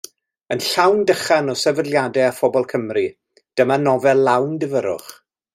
[0.53, 3.07] Yn llawn dychan o sefydliadau a phobl Cymru,
[3.57, 5.17] dyma nofel lawn difyrrwch.